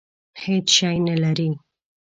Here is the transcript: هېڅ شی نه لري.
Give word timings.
هېڅ 0.43 0.67
شی 0.77 0.97
نه 1.07 1.15
لري. 1.23 1.49